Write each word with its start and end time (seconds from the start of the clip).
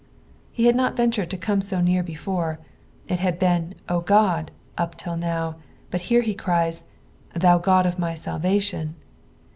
He 0.51 0.65
had 0.65 0.75
not 0.75 0.97
ventured 0.97 1.29
to 1.29 1.37
come 1.37 1.61
eo 1.71 1.79
near 1.79 2.01
before. 2.01 2.57
It 3.07 3.19
hod 3.19 3.37
been," 3.37 3.75
0 3.87 4.03
Ood," 4.09 4.49
up 4.75 4.95
till 4.97 5.15
now, 5.15 5.57
but 5.91 6.01
here 6.01 6.23
he 6.23 6.33
criea," 6.33 6.81
Thou 7.35 7.59
God 7.59 7.85
of 7.85 7.99
my 7.99 8.13
tal^ation." 8.13 8.95